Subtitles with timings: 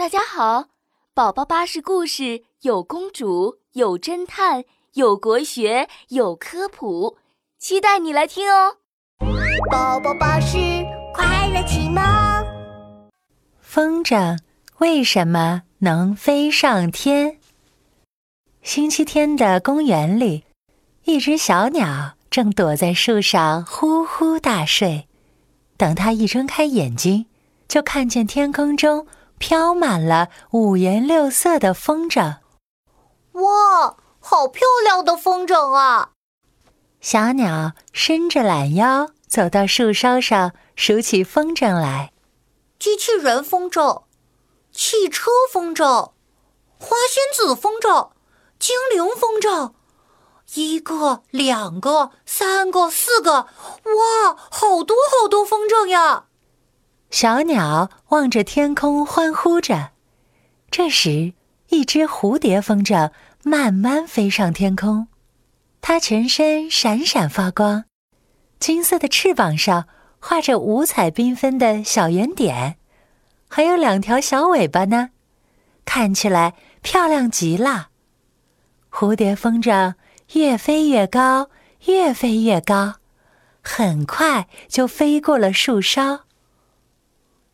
[0.00, 0.68] 大家好，
[1.12, 7.18] 宝宝巴士故事有公主，有侦探，有国学，有科普，
[7.58, 8.78] 期待你来听哦。
[9.70, 10.56] 宝宝巴士
[11.12, 12.02] 快乐启蒙。
[13.60, 14.38] 风筝
[14.78, 17.36] 为什么能飞上天？
[18.62, 20.44] 星期天的公园里，
[21.04, 25.06] 一只小鸟正躲在树上呼呼大睡。
[25.76, 27.26] 等它一睁开眼睛，
[27.68, 29.06] 就看见天空中。
[29.40, 32.36] 飘满了五颜六色的风筝，
[33.32, 36.10] 哇，好漂亮的风筝啊！
[37.00, 42.12] 小鸟伸着懒腰走到树梢上，数起风筝来：
[42.78, 44.02] 机器人风筝、
[44.70, 45.84] 汽车风筝、
[46.78, 48.10] 花仙子风筝、
[48.58, 49.72] 精灵风筝，
[50.52, 56.26] 一个、两个、三个、四个，哇，好多好多风筝呀！
[57.10, 59.90] 小鸟望着天空，欢呼着。
[60.70, 61.34] 这时，
[61.68, 63.10] 一只蝴蝶风筝
[63.42, 65.08] 慢慢飞上天空，
[65.80, 67.84] 它全身闪闪发光，
[68.60, 69.88] 金色的翅膀上
[70.20, 72.76] 画着五彩缤纷的小圆点，
[73.48, 75.10] 还有两条小尾巴呢，
[75.84, 77.88] 看起来漂亮极了。
[78.92, 79.94] 蝴蝶风筝
[80.34, 81.50] 越飞越高，
[81.86, 82.94] 越飞越高，
[83.62, 86.20] 很快就飞过了树梢。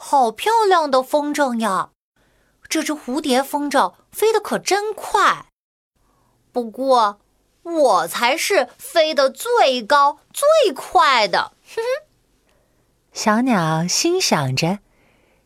[0.00, 1.90] 好漂亮的风筝呀！
[2.68, 5.46] 这只蝴蝶风筝飞得可真快。
[6.52, 7.18] 不过，
[7.62, 11.52] 我才是飞得最高最快的。
[11.64, 12.06] 哼哼，
[13.12, 14.78] 小鸟心想着，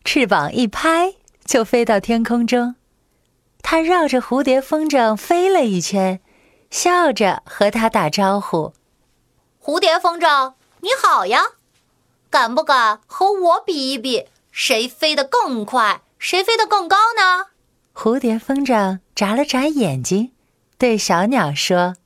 [0.04, 1.14] 翅膀一拍
[1.44, 2.76] 就飞到天空中。
[3.62, 6.20] 它绕着蝴蝶风筝飞了一圈，
[6.70, 8.74] 笑着和它打招呼
[9.62, 11.42] ：“蝴蝶风筝，你好呀！
[12.28, 16.02] 敢不敢和我比一比？”谁飞得更快？
[16.18, 17.46] 谁飞得更高呢？
[17.94, 20.32] 蝴蝶风筝眨了眨眼睛，
[20.78, 21.96] 对小鸟说：“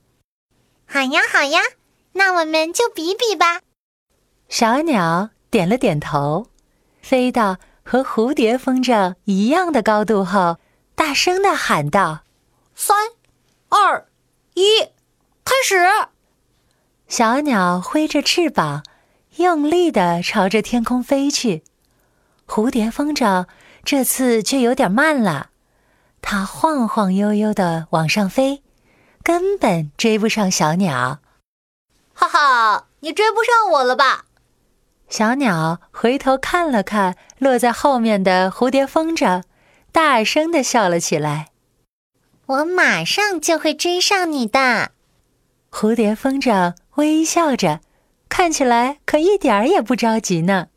[0.87, 1.59] 好呀，好呀，
[2.13, 3.61] 那我们就比比吧。”
[4.47, 6.47] 小鸟点了点头，
[7.01, 10.57] 飞到和蝴蝶风筝一样的高度后，
[10.95, 12.21] 大声的喊道
[12.73, 12.95] ：“三、
[13.67, 14.07] 二、
[14.53, 14.79] 一，
[15.43, 15.75] 开始！”
[17.09, 18.83] 小鸟挥着翅膀，
[19.35, 21.63] 用力的朝着天空飞去。
[22.47, 23.45] 蝴蝶风筝
[23.83, 25.49] 这次却有点慢了，
[26.21, 28.63] 它晃晃悠悠的往上飞，
[29.21, 31.19] 根本追不上小鸟。
[32.13, 34.25] 哈哈，你追不上我了吧？
[35.09, 39.43] 小鸟回头看了看落在后面的蝴蝶风筝，
[39.91, 41.49] 大声的笑了起来。
[42.47, 44.91] 我马上就会追上你的。
[45.69, 47.81] 蝴蝶风筝微笑着，
[48.29, 50.67] 看起来可一点儿也不着急呢。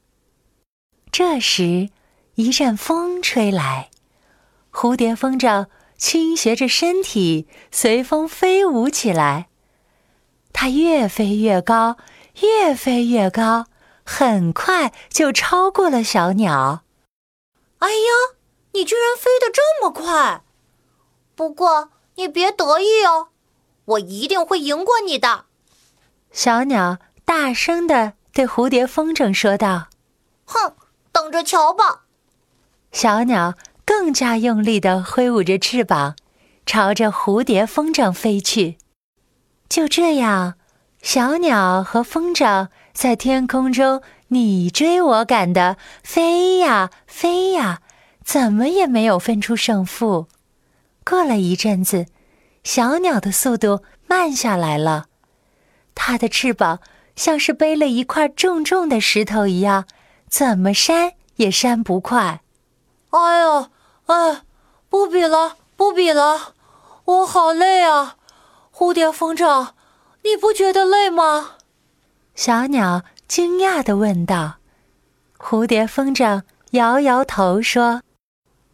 [1.13, 1.91] 这时，
[2.37, 3.91] 一阵风吹来，
[4.73, 5.67] 蝴蝶风筝
[5.97, 9.49] 倾斜着身体，随风飞舞起来。
[10.53, 11.97] 它越飞越高，
[12.41, 13.67] 越飞越高，
[14.05, 16.85] 很快就超过了小鸟。
[17.79, 18.37] 哎呀，
[18.73, 20.43] 你居然飞得这么快！
[21.35, 23.29] 不过你别得意哦，
[23.85, 25.47] 我一定会赢过你的。
[26.31, 29.89] 小鸟大声的对蝴蝶风筝说道
[30.47, 30.77] ：“哼！”
[31.31, 32.03] 着瞧吧！
[32.93, 33.55] 小鸟
[33.85, 36.17] 更加用力地挥舞着翅膀，
[36.67, 38.77] 朝着蝴蝶风筝飞去。
[39.69, 40.55] 就这样，
[41.01, 47.81] 小鸟和风筝在天空中你追我赶的飞呀飞呀，
[48.25, 50.27] 怎么也没有分出胜负。
[51.05, 52.07] 过了一阵子，
[52.65, 55.07] 小鸟的速度慢下来了，
[55.95, 56.81] 它的翅膀
[57.15, 59.87] 像是背了一块重重的石头一样。
[60.29, 62.43] 怎么扇也扇不快，
[63.09, 63.71] 哎呦，
[64.05, 64.43] 哎，
[64.91, 66.53] 不比了，不比了，
[67.07, 68.17] 我好累啊！
[68.71, 69.69] 蝴蝶风筝，
[70.23, 71.53] 你不觉得累吗？
[72.35, 74.57] 小鸟惊讶的问道。
[75.39, 76.43] 蝴蝶风筝
[76.73, 78.03] 摇摇头说：“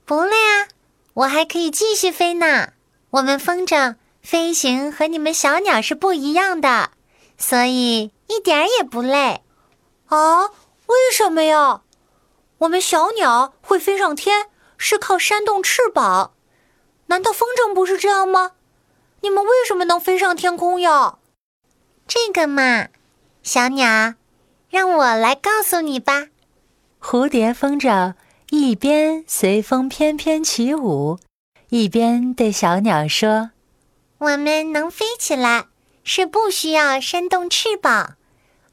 [0.05, 0.67] 不累啊，
[1.15, 2.71] 我还可以继续飞呢。
[3.11, 6.91] 我们风筝飞行和你们小鸟是不一样的，
[7.39, 9.45] 所以一点儿也不累。”
[10.11, 10.47] 啊？
[10.87, 11.83] 为什么呀？
[12.59, 16.33] 我们小鸟会飞上天是靠扇动翅膀，
[17.07, 18.53] 难道风筝不是这样吗？
[19.21, 21.19] 你们为什么能飞上天空呀？
[22.07, 22.89] 这个嘛，
[23.43, 24.15] 小鸟，
[24.71, 26.29] 让我来告诉你吧。
[27.01, 28.15] 蝴蝶风筝
[28.51, 31.19] 一边随风翩翩起舞，
[31.69, 33.51] 一边对小鸟说
[34.19, 35.67] ：“我们能飞起来，
[36.05, 38.17] 是不需要扇动翅膀。”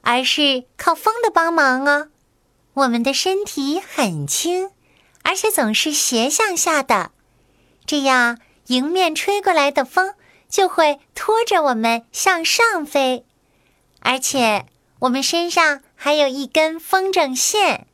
[0.05, 2.09] 而是靠风的帮忙哦。
[2.75, 4.71] 我们的身体很轻，
[5.23, 7.11] 而且总是斜向下的，
[7.85, 10.15] 这样迎面吹过来的风
[10.49, 13.25] 就会拖着我们向上飞。
[13.99, 14.65] 而且
[14.99, 17.85] 我们身上还有一根风筝线，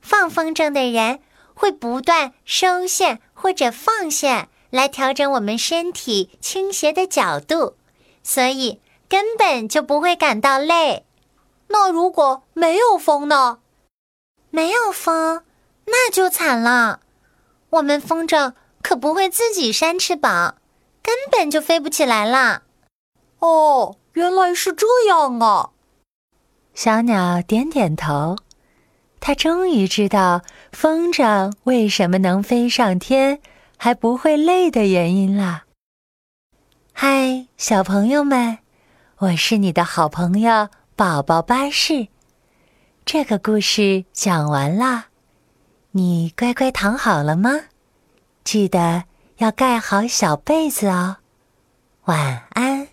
[0.00, 1.20] 放风筝的人
[1.52, 7.76] 会不断收线或者放线，来调整我们身体倾斜的角度，
[8.22, 11.04] 所以根本就不会感到累。
[11.68, 13.58] 那如果没有风呢？
[14.56, 15.42] 没有风，
[15.84, 17.00] 那就惨了。
[17.68, 20.56] 我们风筝可不会自己扇翅膀，
[21.02, 22.62] 根本就飞不起来了。
[23.40, 23.96] 哦。
[24.14, 25.72] 原来是这样啊！
[26.72, 28.38] 小鸟点点头，
[29.20, 30.40] 它终于知道
[30.72, 33.42] 风筝为什么能飞上天
[33.76, 35.64] 还不会累的原因了。
[36.94, 38.56] 嗨，小朋友们，
[39.18, 42.08] 我是你的好朋友宝宝巴士。
[43.06, 45.04] 这个故事讲完啦，
[45.92, 47.52] 你乖乖躺好了吗？
[48.42, 49.04] 记得
[49.36, 51.18] 要盖好小被子哦。
[52.06, 52.88] 晚安。